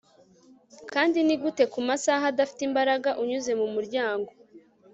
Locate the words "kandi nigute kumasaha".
0.91-2.23